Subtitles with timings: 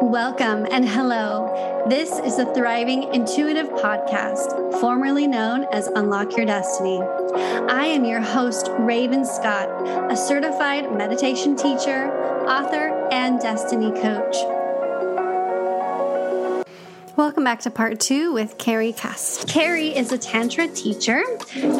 [0.00, 1.84] Welcome and hello.
[1.88, 7.02] This is the Thriving Intuitive Podcast, formerly known as Unlock Your Destiny.
[7.02, 9.68] I am your host, Raven Scott,
[10.10, 12.12] a certified meditation teacher,
[12.46, 14.36] author, and destiny coach.
[17.18, 19.48] Welcome back to part two with Carrie Cust.
[19.48, 21.24] Carrie is a Tantra teacher.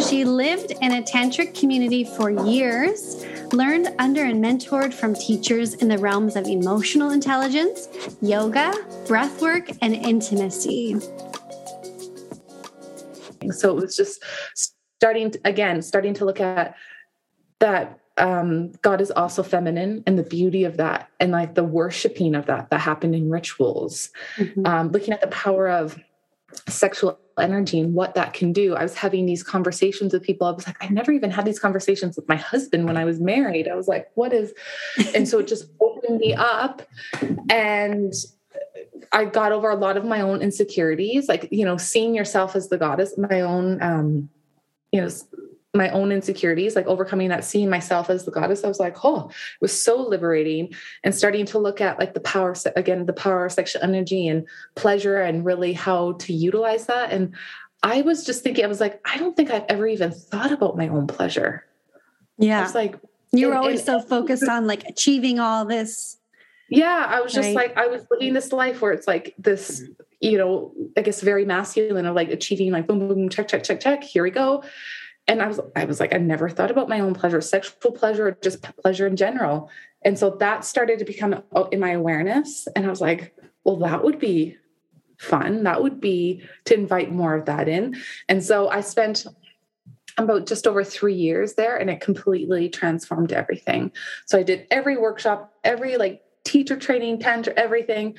[0.00, 5.86] She lived in a Tantric community for years learned under and mentored from teachers in
[5.86, 7.86] the realms of emotional intelligence,
[8.21, 8.72] yoga,
[9.07, 10.96] breathwork, and intimacy.
[13.53, 14.20] So it was just
[14.57, 16.75] starting to, again, starting to look at
[17.61, 22.35] that um, God is also feminine and the beauty of that and like the worshiping
[22.35, 24.11] of that that happened in rituals.
[24.36, 24.67] Mm-hmm.
[24.67, 25.99] Um, looking at the power of
[26.68, 28.75] sexual energy and what that can do.
[28.75, 30.46] I was having these conversations with people.
[30.46, 33.20] I was like, I never even had these conversations with my husband when I was
[33.20, 33.69] married.
[33.69, 34.53] I was like, what is,
[35.14, 36.83] and so it just opened me up.
[37.50, 38.12] And
[39.12, 42.69] I got over a lot of my own insecurities, like, you know, seeing yourself as
[42.69, 44.29] the goddess, my own, um,
[44.92, 45.09] you know,
[45.74, 49.28] my own insecurities, like overcoming that, seeing myself as the goddess, I was like, oh,
[49.28, 50.72] it was so liberating.
[51.05, 54.46] And starting to look at like the power, again, the power of sexual energy and
[54.77, 57.12] pleasure and really how to utilize that.
[57.12, 57.34] And
[57.83, 60.77] I was just thinking, I was like, I don't think I've ever even thought about
[60.77, 61.64] my own pleasure.
[62.39, 62.61] Yeah.
[62.61, 62.98] I was like,
[63.33, 66.16] you were always and, so focused on like achieving all this.
[66.70, 67.05] Yeah.
[67.08, 67.56] I was just right?
[67.56, 69.84] like, I was living this life where it's like this,
[70.20, 73.64] you know, I guess very masculine of like achieving like boom, boom, boom, check, check,
[73.64, 74.02] check, check.
[74.02, 74.64] Here we go
[75.29, 78.37] and I was I was like I never thought about my own pleasure, sexual pleasure,
[78.43, 79.70] just pleasure in general.
[80.03, 83.77] And so that started to become oh, in my awareness and I was like, well
[83.77, 84.57] that would be
[85.19, 85.65] fun.
[85.65, 87.97] That would be to invite more of that in.
[88.29, 89.27] And so I spent
[90.17, 93.92] about just over 3 years there and it completely transformed everything.
[94.27, 98.17] So I did every workshop, every like teacher training, tantra, everything.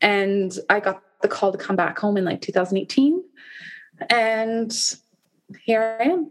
[0.00, 3.22] And I got the call to come back home in like 2018.
[4.10, 4.96] And
[5.64, 6.30] here I am.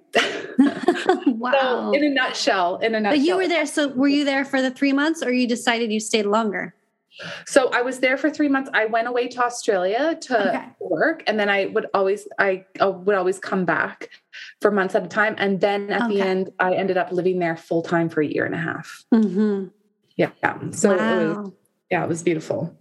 [1.40, 1.52] wow.
[1.56, 3.20] So in a nutshell, in a nutshell.
[3.20, 3.66] But you were there.
[3.66, 6.76] So were you there for the three months or you decided you stayed longer?
[7.46, 8.70] So I was there for three months.
[8.74, 10.66] I went away to Australia to okay.
[10.80, 14.10] work, and then I would always I uh, would always come back
[14.60, 15.36] for months at a time.
[15.38, 16.16] And then at okay.
[16.16, 19.06] the end, I ended up living there full time for a year and a half.
[19.14, 19.68] Mm-hmm.
[20.18, 20.72] Yeah, yeah.
[20.72, 20.96] So wow.
[20.96, 21.52] it was
[21.90, 22.76] yeah, it was beautiful.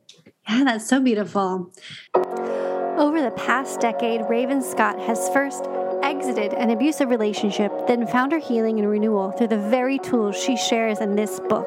[0.48, 1.72] Yeah, that's so beautiful.
[2.14, 5.64] Over the past decade, Raven Scott has first
[6.04, 10.56] exited an abusive relationship, then found her healing and renewal through the very tools she
[10.56, 11.66] shares in this book.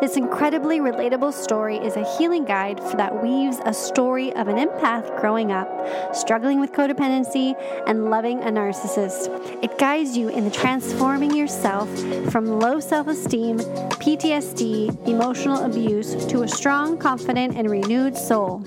[0.00, 5.20] This incredibly relatable story is a healing guide that weaves a story of an empath
[5.20, 5.68] growing up,
[6.14, 7.54] struggling with codependency,
[7.86, 9.28] and loving a narcissist.
[9.62, 11.88] It guides you in the transforming yourself
[12.30, 18.64] from low self esteem, PTSD, emotional abuse to a strong, confident, and renewed soul.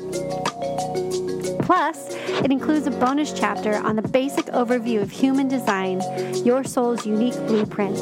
[1.62, 6.02] Plus, it includes a bonus chapter on the basic overview of human design,
[6.46, 7.98] your soul's unique blueprint.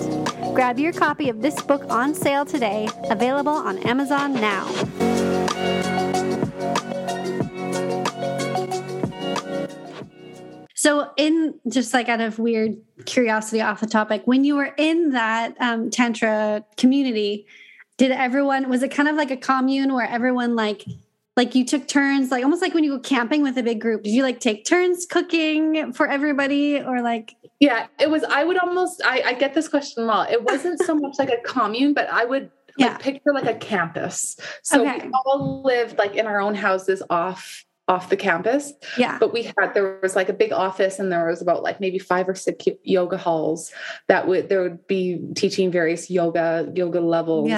[0.54, 4.66] Grab your copy of this book on sale today, available on Amazon now.
[10.76, 15.12] So, in just like out of weird curiosity off the topic, when you were in
[15.12, 17.46] that um, Tantra community,
[17.98, 20.86] did everyone, was it kind of like a commune where everyone like
[21.40, 24.04] like you took turns like almost like when you go camping with a big group
[24.04, 28.58] did you like take turns cooking for everybody or like yeah it was i would
[28.58, 31.94] almost i, I get this question a lot it wasn't so much like a commune
[31.94, 32.98] but i would like yeah.
[32.98, 35.08] picture like a campus so okay.
[35.08, 38.72] we all lived like in our own houses off off the campus.
[38.98, 39.18] Yeah.
[39.20, 41.98] But we had there was like a big office and there was about like maybe
[41.98, 43.74] five or six yoga halls
[44.08, 47.50] that would there would be teaching various yoga yoga levels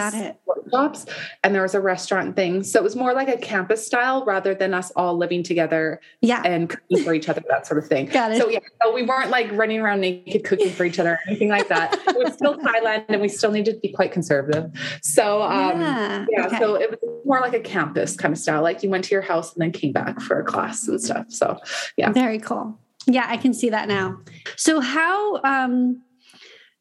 [0.72, 1.06] workshops
[1.44, 2.64] and there was a restaurant thing.
[2.64, 6.42] So it was more like a campus style rather than us all living together yeah.
[6.46, 8.08] and cooking for each other, that sort of thing.
[8.08, 8.42] Got it.
[8.42, 11.50] So yeah, so we weren't like running around naked cooking for each other or anything
[11.50, 11.94] like that.
[12.08, 14.72] it was still Thailand and we still needed to be quite conservative.
[15.02, 16.59] So um yeah, yeah okay.
[16.59, 18.62] so it was more like a campus kind of style.
[18.62, 21.25] Like you went to your house and then came back for a class and stuff.
[21.29, 21.59] So
[21.97, 22.12] yeah.
[22.12, 22.79] Very cool.
[23.07, 24.19] Yeah, I can see that now.
[24.56, 26.01] So how um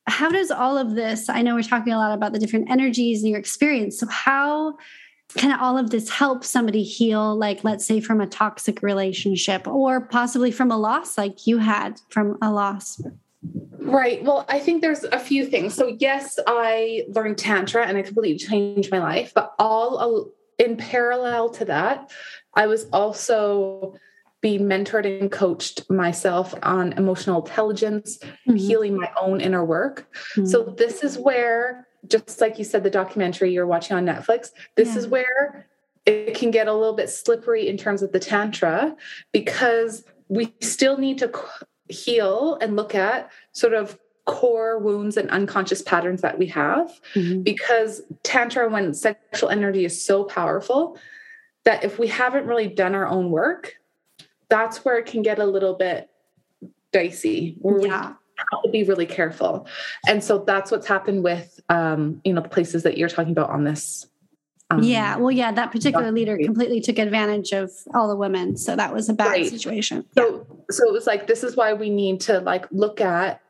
[0.07, 3.23] how does all of this, I know we're talking a lot about the different energies
[3.23, 3.99] and your experience.
[3.99, 4.77] So how
[5.37, 10.01] can all of this help somebody heal, like let's say from a toxic relationship or
[10.01, 13.01] possibly from a loss like you had from a loss?
[13.79, 14.23] Right.
[14.23, 15.75] Well, I think there's a few things.
[15.75, 21.49] So, yes, I learned Tantra and it completely changed my life, but all in parallel
[21.51, 22.11] to that,
[22.55, 23.95] I was also
[24.41, 28.57] being mentored and coached myself on emotional intelligence, mm-hmm.
[28.57, 30.09] healing my own inner work.
[30.35, 30.47] Mm-hmm.
[30.47, 34.93] So this is where, just like you said, the documentary you're watching on Netflix, this
[34.93, 34.99] yeah.
[34.99, 35.67] is where
[36.07, 38.97] it can get a little bit slippery in terms of the Tantra
[39.33, 41.31] because we still need to
[41.89, 47.43] heal and look at sort of core wounds and unconscious patterns that we have mm-hmm.
[47.43, 50.97] because tantra when sexual energy is so powerful
[51.65, 53.75] that if we haven't really done our own work
[54.49, 56.11] that's where it can get a little bit
[56.93, 57.83] dicey where yeah.
[57.83, 58.17] we have
[58.65, 59.67] to be really careful
[60.09, 63.51] and so that's what's happened with um you know the places that you're talking about
[63.51, 64.07] on this
[64.71, 68.77] um, yeah, well, yeah, that particular leader completely took advantage of all the women, so
[68.77, 69.51] that was a bad right.
[69.51, 70.05] situation.
[70.17, 70.55] So, yeah.
[70.71, 73.41] so it was like this is why we need to like look at,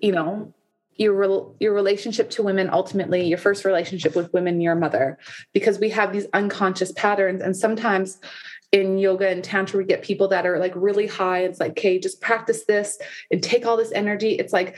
[0.00, 0.52] you know,
[1.02, 2.70] your your relationship to women.
[2.70, 5.18] Ultimately, your first relationship with women, your mother,
[5.52, 8.18] because we have these unconscious patterns, and sometimes
[8.70, 11.98] in yoga and tantra we get people that are like really high it's like okay
[11.98, 12.96] just practice this
[13.30, 14.76] and take all this energy it's like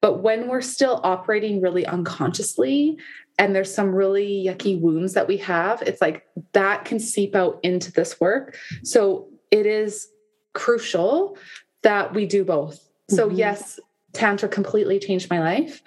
[0.00, 2.96] but when we're still operating really unconsciously
[3.38, 7.58] and there's some really yucky wounds that we have, it's like that can seep out
[7.62, 8.56] into this work.
[8.82, 10.08] So it is
[10.54, 11.36] crucial
[11.82, 12.80] that we do both.
[13.10, 13.36] So, mm-hmm.
[13.36, 13.78] yes,
[14.16, 15.82] Tantra completely changed my life.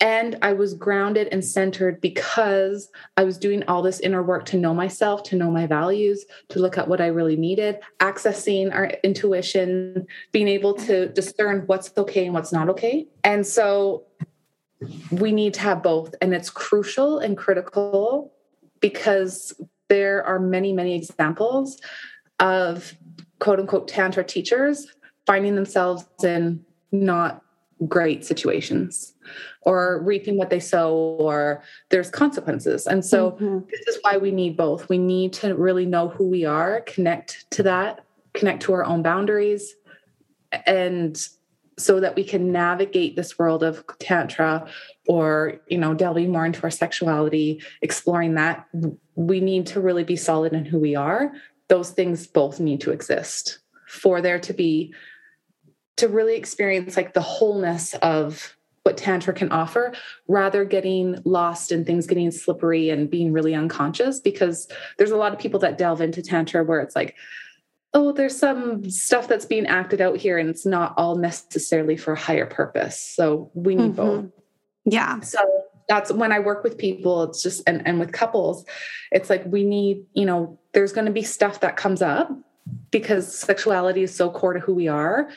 [0.00, 4.56] And I was grounded and centered because I was doing all this inner work to
[4.56, 8.92] know myself, to know my values, to look at what I really needed, accessing our
[9.02, 13.08] intuition, being able to discern what's okay and what's not okay.
[13.24, 14.04] And so
[15.10, 16.14] we need to have both.
[16.22, 18.32] And it's crucial and critical
[18.80, 21.80] because there are many, many examples
[22.38, 22.94] of
[23.40, 24.86] quote unquote Tantra teachers
[25.26, 27.42] finding themselves in not
[27.86, 29.14] great situations
[29.62, 32.86] or reaping what they sow or there's consequences.
[32.86, 33.58] And so mm-hmm.
[33.70, 34.88] this is why we need both.
[34.88, 38.04] We need to really know who we are connect to that
[38.34, 39.74] connect to our own boundaries
[40.66, 41.28] and
[41.76, 44.66] so that we can navigate this world of tantra
[45.06, 48.66] or you know delving more into our sexuality exploring that.
[49.14, 51.32] We need to really be solid in who we are.
[51.68, 54.92] Those things both need to exist for there to be
[55.98, 59.92] to really experience like the wholeness of what tantra can offer
[60.28, 64.66] rather getting lost and things getting slippery and being really unconscious because
[64.96, 67.14] there's a lot of people that delve into tantra where it's like
[67.94, 72.12] oh, there's some stuff that's being acted out here and it's not all necessarily for
[72.12, 73.00] a higher purpose.
[73.00, 74.20] So we need mm-hmm.
[74.20, 74.26] both.
[74.84, 75.20] Yeah.
[75.20, 75.38] So
[75.88, 78.66] that's when I work with people, it's just, and, and with couples,
[79.10, 82.30] it's like we need, you know, there's going to be stuff that comes up
[82.90, 85.30] because sexuality is so core to who we are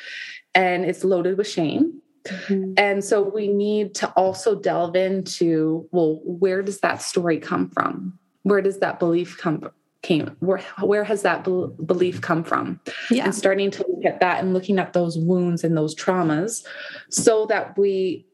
[0.56, 2.02] and it's loaded with shame.
[2.26, 2.74] Mm-hmm.
[2.78, 8.20] And so we need to also delve into well, where does that story come from?
[8.44, 9.70] Where does that belief come
[10.02, 12.80] came where where has that be- belief come from
[13.12, 13.26] yeah.
[13.26, 16.66] and starting to look at that and looking at those wounds and those traumas
[17.10, 18.26] so that we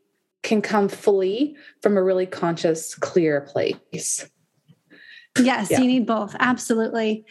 [0.44, 4.30] can come fully from a really conscious clear place
[5.40, 5.80] yes yeah.
[5.80, 7.26] you need both absolutely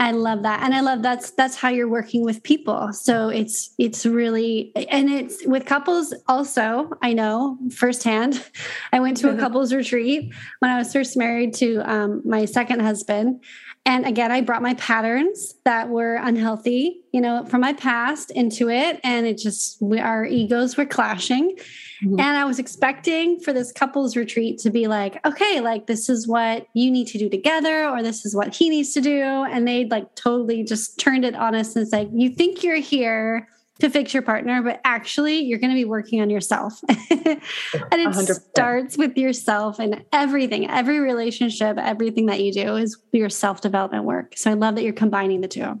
[0.00, 0.62] I love that.
[0.62, 2.92] And I love that's that's how you're working with people.
[2.92, 8.44] So it's it's really and it's with couples also, I know firsthand.
[8.92, 12.80] I went to a couples retreat when I was first married to um, my second
[12.80, 13.42] husband.
[13.88, 18.68] And again, I brought my patterns that were unhealthy, you know, from my past into
[18.68, 19.00] it.
[19.02, 21.56] And it just, we, our egos were clashing.
[22.04, 22.20] Mm-hmm.
[22.20, 26.28] And I was expecting for this couples retreat to be like, okay, like this is
[26.28, 29.22] what you need to do together, or this is what he needs to do.
[29.22, 33.48] And they like totally just turned it on us and said, you think you're here
[33.80, 36.80] to fix your partner, but actually you're going to be working on yourself.
[36.88, 38.40] and it 100%.
[38.50, 44.04] starts with yourself and everything, every relationship, everything that you do is your self development
[44.04, 44.34] work.
[44.36, 45.80] So I love that you're combining the two.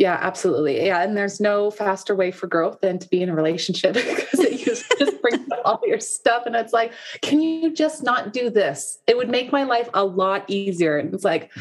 [0.00, 0.86] Yeah, absolutely.
[0.86, 1.02] Yeah.
[1.02, 4.64] And there's no faster way for growth than to be in a relationship because it
[4.64, 6.46] just, just brings up all your stuff.
[6.46, 8.98] And it's like, can you just not do this?
[9.06, 10.96] It would make my life a lot easier.
[10.96, 11.52] And it's like,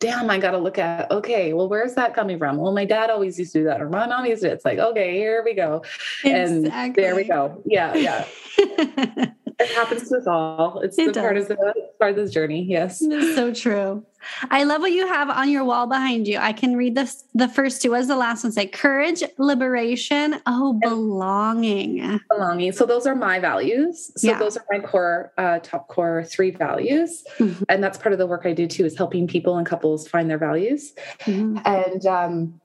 [0.00, 2.56] damn, I got to look at, okay, well, where's that coming from?
[2.56, 4.50] Well, my dad always used to do that, or my mom used to.
[4.50, 5.82] It's like, okay, here we go.
[6.24, 6.72] Exactly.
[6.72, 7.62] And there we go.
[7.66, 7.94] Yeah.
[7.94, 9.26] Yeah.
[9.58, 10.80] it happens to us all.
[10.80, 11.56] It's it the part of the
[11.98, 12.64] part of this journey.
[12.64, 13.00] Yes.
[13.02, 14.04] It's so true.
[14.50, 16.38] I love what you have on your wall behind you.
[16.38, 17.94] I can read this the first two.
[17.94, 18.66] As the last one say?
[18.66, 22.20] Courage, liberation, oh, belonging.
[22.30, 22.72] Belonging.
[22.72, 24.10] So those are my values.
[24.16, 24.38] So yeah.
[24.38, 27.24] those are my core, uh, top core three values.
[27.38, 27.64] Mm-hmm.
[27.68, 30.28] And that's part of the work I do too, is helping people and couples find
[30.28, 30.94] their values.
[31.20, 31.58] Mm-hmm.
[31.64, 32.60] And um,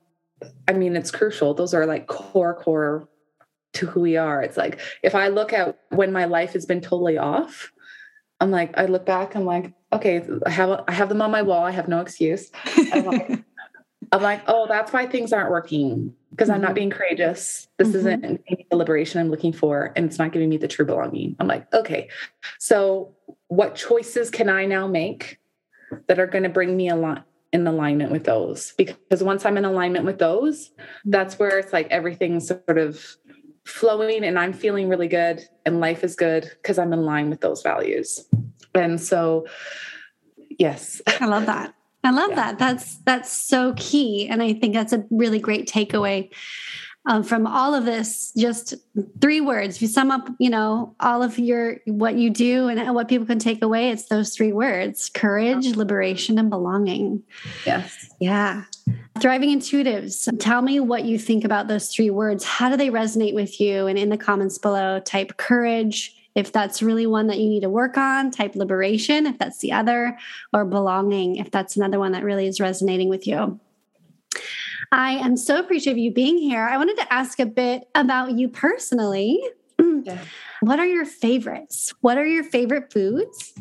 [0.68, 1.54] I mean, it's crucial.
[1.54, 3.08] Those are like core, core
[3.74, 4.42] to who we are.
[4.42, 7.72] It's like if I look at when my life has been totally off,
[8.40, 11.42] I'm like, I look back, I'm like, okay, I have I have them on my
[11.42, 11.64] wall.
[11.64, 12.52] I have no excuse.
[12.76, 13.44] I'm like,
[14.12, 16.56] I'm like oh, that's why things aren't working because mm-hmm.
[16.56, 16.76] I'm not mm-hmm.
[16.76, 17.68] being courageous.
[17.78, 17.98] This mm-hmm.
[17.98, 21.36] isn't the liberation I'm looking for, and it's not giving me the true belonging.
[21.40, 22.10] I'm like, okay,
[22.60, 23.16] so
[23.48, 25.40] what choices can I now make
[26.08, 29.58] that are going to bring me a lot in alignment with those because once I'm
[29.58, 30.72] in alignment with those,
[31.06, 33.04] that's where it's like everything's sort of
[33.70, 37.42] flowing and I'm feeling really good and life is good because I'm in line with
[37.42, 38.26] those values.
[38.76, 39.48] And so,
[40.58, 41.02] yes.
[41.20, 41.74] I love that.
[42.04, 42.36] I love yeah.
[42.36, 42.60] that.
[42.60, 46.32] That's that's so key and I think that's a really great takeaway
[47.06, 48.76] um, from all of this just
[49.20, 52.94] three words if you sum up you know all of your what you do and
[52.94, 57.24] what people can take away it's those three words courage liberation and belonging
[57.66, 58.64] yes yeah
[59.20, 63.34] thriving intuitives tell me what you think about those three words how do they resonate
[63.34, 67.50] with you and in the comments below type courage if that's really one that you
[67.50, 70.18] need to work on, type liberation if that's the other,
[70.54, 73.60] or belonging if that's another one that really is resonating with you.
[74.92, 76.68] I am so appreciative of you being here.
[76.68, 79.42] I wanted to ask a bit about you personally.
[80.04, 80.18] Yeah.
[80.62, 81.94] What are your favorites?
[82.00, 83.54] What are your favorite foods?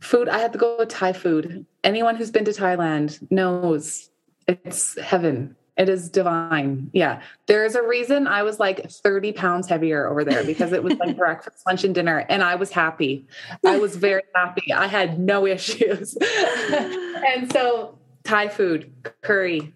[0.00, 1.66] Food, I have to go with Thai food.
[1.82, 4.10] Anyone who's been to Thailand knows
[4.46, 5.56] it's heaven.
[5.76, 6.90] It is divine.
[6.92, 7.20] Yeah.
[7.46, 10.94] There is a reason I was like 30 pounds heavier over there because it was
[10.98, 12.24] like breakfast, lunch, and dinner.
[12.28, 13.26] And I was happy.
[13.66, 14.72] I was very happy.
[14.72, 16.16] I had no issues.
[16.22, 19.72] and so Thai food, curry,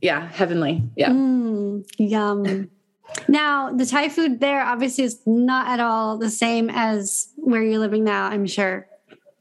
[0.00, 0.82] yeah, heavenly.
[0.96, 1.10] Yeah.
[1.10, 2.70] Mm, yum.
[3.26, 7.80] now, the Thai food there obviously is not at all the same as where you're
[7.80, 8.86] living now, I'm sure.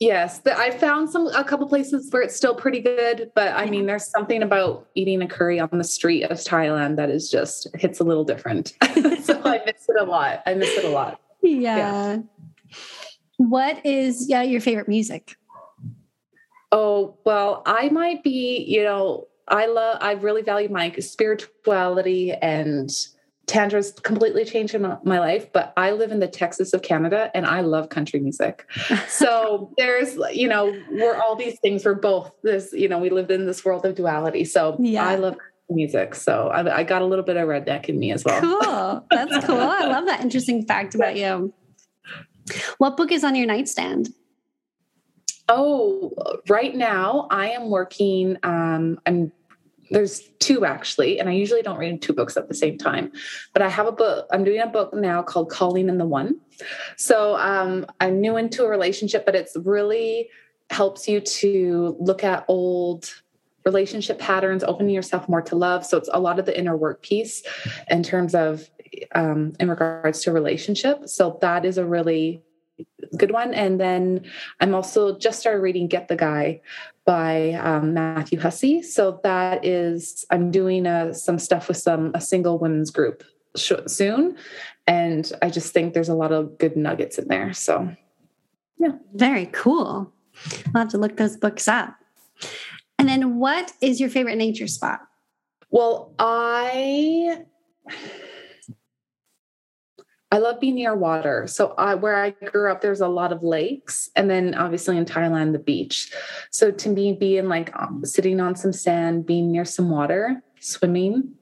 [0.02, 3.68] Yes, the, I found some a couple places where it's still pretty good, but I
[3.68, 7.68] mean, there's something about eating a curry on the street of Thailand that is just
[7.76, 8.70] hits a little different.
[9.22, 10.42] so I miss it a lot.
[10.48, 11.22] I miss it a lot.
[11.44, 11.78] Yeah.
[11.78, 12.18] yeah.
[13.38, 15.36] What is yeah your favorite music?
[16.72, 22.90] Oh well, I might be you know I love, I really value my spirituality and
[23.52, 27.60] Tantra's completely changed my life, but I live in the Texas of Canada and I
[27.60, 28.66] love country music.
[29.08, 31.84] So there's, you know, we're all these things.
[31.84, 34.46] We're both this, you know, we live in this world of duality.
[34.46, 35.06] So yeah.
[35.06, 35.38] I love
[35.70, 36.16] music.
[36.16, 38.40] So I, I, got a little bit of redneck in me as well.
[38.40, 39.06] Cool.
[39.12, 39.60] That's cool.
[39.60, 41.54] I love that interesting fact about you.
[42.78, 44.10] What book is on your nightstand?
[45.50, 46.14] Oh,
[46.48, 48.38] right now I am working.
[48.44, 49.32] Um, I'm
[49.92, 53.12] there's two actually, and I usually don't read two books at the same time.
[53.54, 54.26] But I have a book.
[54.32, 56.40] I'm doing a book now called Calling in the One.
[56.96, 60.30] So um, I'm new into a relationship, but it's really
[60.70, 63.14] helps you to look at old
[63.66, 65.86] relationship patterns, opening yourself more to love.
[65.86, 67.44] So it's a lot of the inner work piece
[67.90, 68.70] in terms of
[69.14, 71.08] um, in regards to relationship.
[71.08, 72.42] So that is a really
[73.18, 73.54] good one.
[73.54, 74.26] And then
[74.60, 76.62] I'm also just started reading Get the Guy
[77.06, 78.82] by um, Matthew Hussey.
[78.82, 83.24] So that is, I'm doing uh, some stuff with some a single women's group
[83.56, 84.38] soon,
[84.88, 87.52] and I just think there's a lot of good nuggets in there.
[87.54, 87.94] So,
[88.78, 90.14] yeah, very cool.
[90.74, 91.96] I'll have to look those books up.
[92.98, 95.02] And then, what is your favorite nature spot?
[95.70, 97.44] Well, I
[100.32, 101.46] I love being near water.
[101.48, 105.06] So I, where I grew up, there's a lot of lakes, and then obviously in
[105.06, 106.14] Thailand, the beach.
[106.52, 111.34] So to me, being like um, sitting on some sand, being near some water, swimming,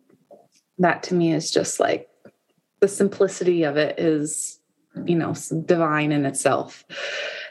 [0.79, 2.09] that to me is just like
[2.79, 4.59] the simplicity of it is,
[5.05, 6.83] you know, divine in itself,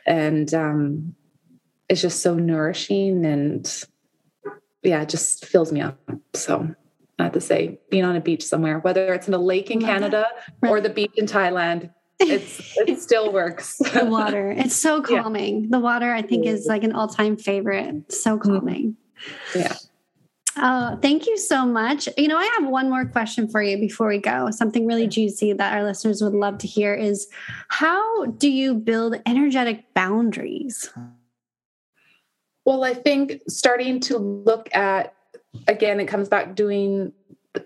[0.07, 1.14] and um,
[1.88, 3.85] it's just so nourishing and
[4.83, 5.99] yeah, it just fills me up.
[6.35, 6.75] So
[7.18, 9.80] I have to say, being on a beach somewhere, whether it's in a lake in
[9.80, 10.26] Canada
[10.62, 10.70] right.
[10.70, 13.78] or the beach in Thailand, it's it still works.
[13.92, 15.62] the water, it's so calming.
[15.62, 15.68] Yeah.
[15.70, 18.12] The water, I think, is like an all time favorite.
[18.12, 18.50] So mm-hmm.
[18.50, 18.96] calming.
[19.54, 19.75] Yeah.
[20.60, 22.08] Oh, thank you so much.
[22.16, 24.50] You know, I have one more question for you before we go.
[24.50, 27.28] Something really juicy that our listeners would love to hear is
[27.68, 30.90] how do you build energetic boundaries?
[32.64, 35.14] Well, I think starting to look at
[35.67, 37.12] again, it comes back doing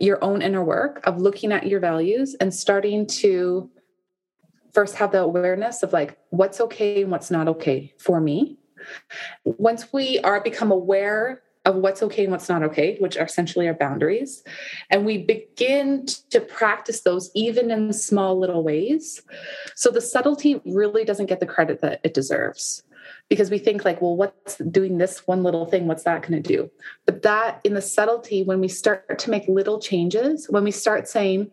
[0.00, 3.70] your own inner work of looking at your values and starting to
[4.72, 8.56] first have the awareness of like what's okay and what's not okay for me.
[9.44, 13.68] Once we are become aware of what's okay and what's not okay, which are essentially
[13.68, 14.42] our boundaries,
[14.90, 19.22] and we begin to practice those even in small little ways.
[19.76, 22.82] So the subtlety really doesn't get the credit that it deserves
[23.28, 25.86] because we think like well what's doing this one little thing?
[25.86, 26.70] What's that going to do?
[27.06, 31.08] But that in the subtlety when we start to make little changes when we start
[31.08, 31.50] saying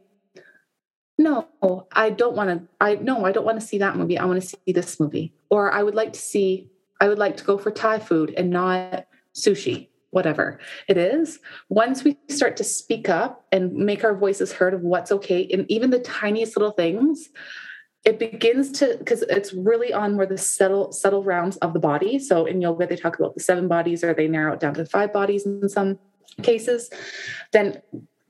[1.18, 1.48] no
[1.92, 4.18] i don't want to i no i don't want to see that movie.
[4.18, 5.34] I want to see this movie.
[5.50, 6.70] Or i would like to see
[7.02, 11.40] i would like to go for thai food and not sushi whatever it is.
[11.70, 15.70] Once we start to speak up and make our voices heard of what's okay and
[15.70, 17.30] even the tiniest little things
[18.06, 22.18] it begins to because it's really on where the subtle subtle realms of the body.
[22.20, 24.86] So in yoga they talk about the seven bodies or they narrow it down to
[24.86, 26.00] five bodies in some
[26.42, 26.90] cases.
[27.52, 27.82] Then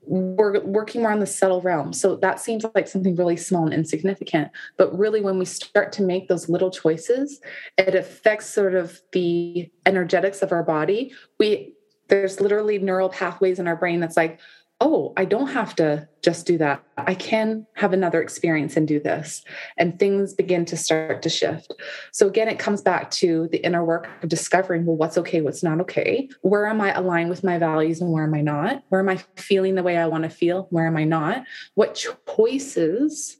[0.02, 1.92] we're working more on the subtle realm.
[1.92, 4.50] So that seems like something really small and insignificant.
[4.76, 7.40] But really when we start to make those little choices
[7.78, 11.12] it affects sort of the energetics of our body.
[11.38, 11.74] We
[12.08, 14.40] there's literally neural pathways in our brain that's like
[14.80, 16.82] oh, I don't have to just do that.
[16.96, 19.42] I can have another experience and do this.
[19.76, 21.72] And things begin to start to shift.
[22.12, 25.62] So, again, it comes back to the inner work of discovering, well, what's okay, what's
[25.62, 26.28] not okay?
[26.40, 28.82] Where am I aligned with my values and where am I not?
[28.88, 30.66] Where am I feeling the way I want to feel?
[30.70, 31.44] Where am I not?
[31.74, 31.94] What
[32.26, 33.38] choices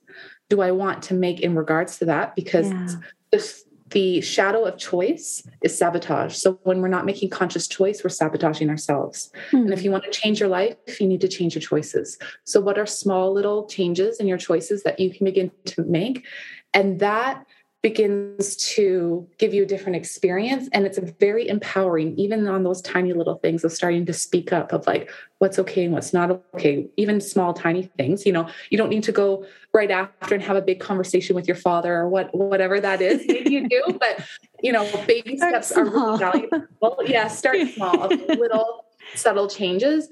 [0.50, 2.36] do I want to make in regards to that?
[2.36, 2.88] Because yeah.
[3.32, 6.36] this the shadow of choice is sabotage.
[6.36, 9.30] So when we're not making conscious choice, we're sabotaging ourselves.
[9.50, 9.64] Mm.
[9.64, 12.18] And if you want to change your life, you need to change your choices.
[12.44, 16.24] So what are small little changes in your choices that you can begin to make?
[16.72, 17.44] And that
[17.82, 20.68] begins to give you a different experience.
[20.72, 24.72] And it's very empowering even on those tiny little things of starting to speak up
[24.72, 28.48] of like what's okay and what's not okay even small tiny things you know.
[28.68, 31.94] You don't need to go right after and have a big conversation with your father
[31.94, 33.24] or what whatever that is.
[33.28, 34.26] Maybe you do but
[34.62, 36.22] you know baby start steps small.
[36.22, 36.96] are really valuable.
[37.06, 38.84] Yeah start small little
[39.14, 40.08] subtle changes.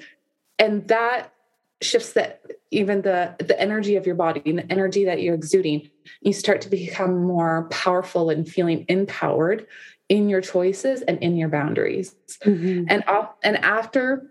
[0.58, 1.32] And that
[1.80, 5.90] shifts that even the the energy of your body and the energy that you're exuding
[6.20, 9.66] you start to become more powerful and feeling empowered
[10.08, 12.14] in your choices and in your boundaries.
[12.44, 12.84] Mm-hmm.
[12.88, 13.04] and
[13.42, 14.30] and after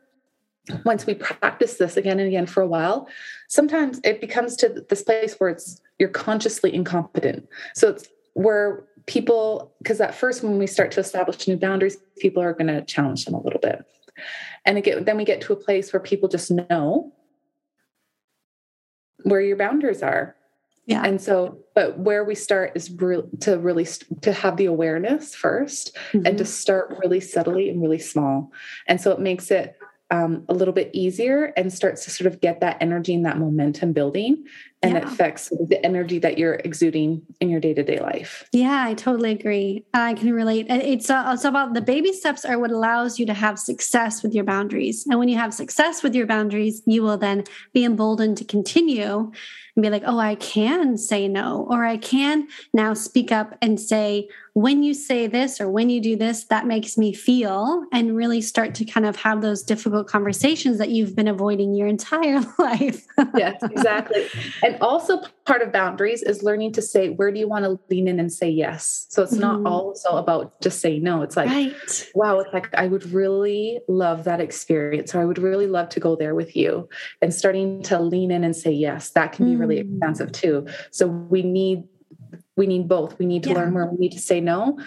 [0.86, 3.08] once we practice this again and again for a while
[3.48, 7.48] sometimes it becomes to this place where it's you're consciously incompetent.
[7.74, 12.44] So it's where people because at first when we start to establish new boundaries people
[12.44, 13.84] are going to challenge them a little bit.
[14.66, 17.14] And again then we get to a place where people just know
[19.24, 20.37] where your boundaries are
[20.88, 24.66] yeah and so but where we start is re- to really st- to have the
[24.66, 26.26] awareness 1st mm-hmm.
[26.26, 26.46] and to mm-hmm.
[26.46, 28.52] start really subtly and really small
[28.88, 29.78] and so it makes it
[30.10, 33.38] um, a little bit easier and starts to sort of get that energy and that
[33.38, 34.46] momentum building
[34.82, 35.00] and yeah.
[35.00, 39.84] it affects the energy that you're exuding in your day-to-day life yeah i totally agree
[39.94, 43.60] i can relate it's, also about the baby steps are what allows you to have
[43.60, 47.44] success with your boundaries and when you have success with your boundaries you will then
[47.74, 49.30] be emboldened to continue
[49.78, 53.80] and be like oh i can say no or i can now speak up and
[53.80, 58.16] say when you say this or when you do this, that makes me feel, and
[58.18, 62.40] really start to kind of have those difficult conversations that you've been avoiding your entire
[62.58, 63.06] life.
[63.36, 64.28] Yes, exactly.
[64.64, 68.08] And also, part of boundaries is learning to say, where do you want to lean
[68.08, 69.08] in and say yes?
[69.10, 69.64] So it's mm-hmm.
[69.64, 71.22] not also about just say no.
[71.22, 72.12] It's like, right.
[72.16, 76.00] wow, it's like, I would really love that experience, or I would really love to
[76.00, 76.88] go there with you.
[77.22, 79.60] And starting to lean in and say yes, that can be mm.
[79.60, 80.68] really expansive too.
[80.92, 81.84] So we need
[82.56, 83.18] we need both.
[83.20, 83.56] We need to yeah.
[83.56, 84.80] learn where we need to say no.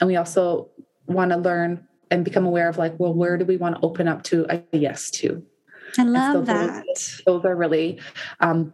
[0.00, 0.70] And we also
[1.06, 4.08] want to learn and become aware of like, well, where do we want to open
[4.08, 5.42] up to a yes to?
[5.98, 6.84] I love that.
[6.86, 8.00] Those, those, are really
[8.40, 8.72] um,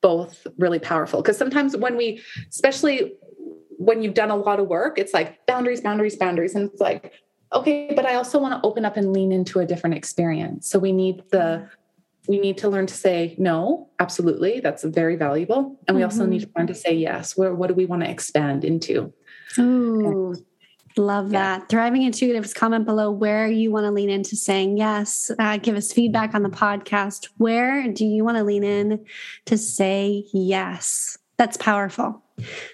[0.00, 1.22] both really powerful.
[1.22, 3.14] Because sometimes when we, especially
[3.78, 6.54] when you've done a lot of work, it's like boundaries, boundaries, boundaries.
[6.54, 7.12] And it's like,
[7.52, 10.68] okay, but I also want to open up and lean into a different experience.
[10.68, 11.68] So we need the
[12.26, 16.06] we need to learn to say no absolutely that's very valuable and we mm-hmm.
[16.06, 19.12] also need to learn to say yes where what do we want to expand into
[19.58, 20.34] Ooh,
[20.96, 21.58] love yeah.
[21.58, 25.76] that thriving intuitives comment below where you want to lean into saying yes uh, give
[25.76, 29.04] us feedback on the podcast where do you want to lean in
[29.44, 32.24] to say yes that's powerful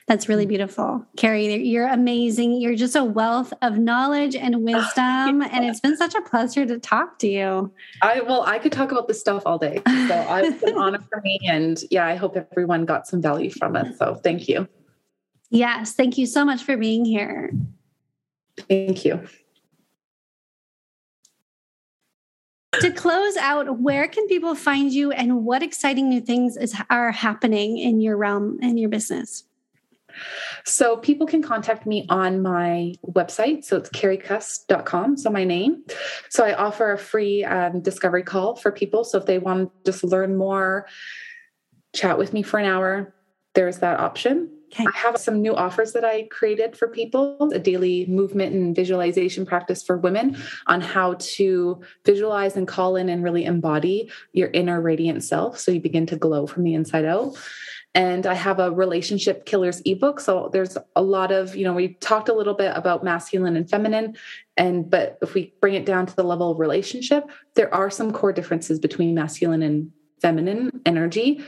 [0.09, 1.05] that's really beautiful.
[1.17, 2.61] Carrie, you're amazing.
[2.61, 5.43] You're just a wealth of knowledge and wisdom.
[5.43, 7.73] and it's been such a pleasure to talk to you.
[8.03, 9.83] I well, I could talk about this stuff all day.
[9.87, 11.39] So it's an honor for me.
[11.47, 13.97] And yeah, I hope everyone got some value from it.
[13.99, 14.67] So thank you.
[15.51, 15.93] Yes.
[15.93, 17.53] Thank you so much for being here.
[18.69, 19.21] Thank you.
[22.81, 27.13] to close out, where can people find you and what exciting new things is, are
[27.13, 29.45] happening in your realm and your business?
[30.65, 33.65] So people can contact me on my website.
[33.65, 35.17] So it's carriecust.com.
[35.17, 35.85] So my name.
[36.29, 39.05] So I offer a free um, discovery call for people.
[39.05, 40.87] So if they want to just learn more,
[41.95, 43.15] chat with me for an hour,
[43.55, 44.51] there's that option.
[44.73, 44.87] Okay.
[44.87, 49.45] I have some new offers that I created for people a daily movement and visualization
[49.45, 50.37] practice for women
[50.69, 55.73] on how to visualize and call in and really embody your inner radiant self so
[55.73, 57.37] you begin to glow from the inside out.
[57.93, 60.21] And I have a relationship killers ebook.
[60.21, 63.69] So there's a lot of, you know, we talked a little bit about masculine and
[63.69, 64.17] feminine.
[64.57, 68.13] And but if we bring it down to the level of relationship, there are some
[68.13, 71.43] core differences between masculine and feminine energy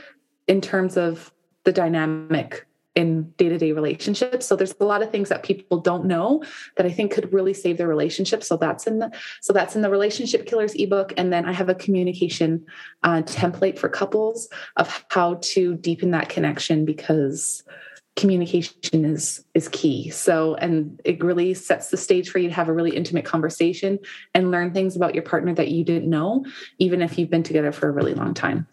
[0.47, 1.31] in terms of
[1.63, 4.45] the dynamic in day-to-day relationships.
[4.45, 6.43] So there's a lot of things that people don't know
[6.77, 9.81] that i think could really save their relationship so that's in the so that's in
[9.81, 11.13] the relationship killers ebook.
[11.17, 12.65] And then i have a communication
[13.03, 17.63] uh, template for couples of how to deepen that connection because
[18.15, 20.09] communication is is key.
[20.11, 23.97] So and it really sets the stage for you to have a really intimate conversation
[24.33, 26.45] and learn things about your partner that you didn't know
[26.77, 28.67] even if you've been together for a really long time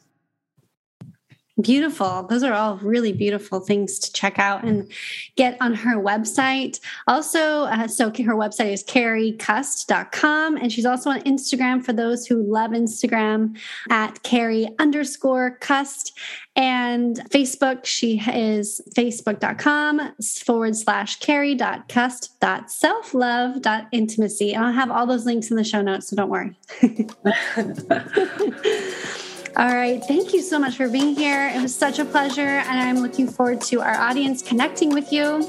[1.60, 2.24] Beautiful.
[2.24, 4.90] Those are all really beautiful things to check out and
[5.36, 6.80] get on her website.
[7.08, 10.56] Also, uh, so her website is carriecust.com.
[10.56, 13.58] And she's also on Instagram for those who love Instagram
[13.90, 16.16] at carrie underscore cust.
[16.56, 24.52] And Facebook, she is facebook.com forward slash carrie dot cust dot self love dot intimacy.
[24.52, 26.56] And I'll have all those links in the show notes, so don't worry.
[29.56, 30.02] All right.
[30.04, 31.48] Thank you so much for being here.
[31.54, 32.40] It was such a pleasure.
[32.40, 35.48] And I'm looking forward to our audience connecting with you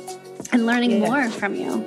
[0.51, 0.99] and learning yeah.
[0.99, 1.85] more from you.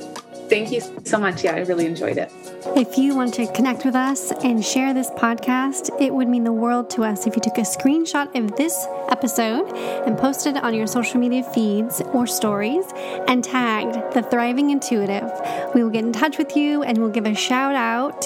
[0.48, 1.42] Thank you so much.
[1.42, 2.31] Yeah, I really enjoyed it.
[2.77, 6.53] If you want to connect with us and share this podcast, it would mean the
[6.53, 9.70] world to us if you took a screenshot of this episode
[10.07, 12.85] and posted it on your social media feeds or stories
[13.27, 15.31] and tagged the Thriving Intuitive.
[15.74, 18.22] We will get in touch with you and we'll give a shout out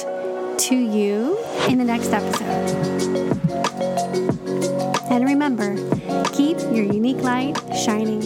[0.59, 3.17] to you in the next episode.
[5.18, 5.74] And remember,
[6.31, 8.22] keep your unique light shining.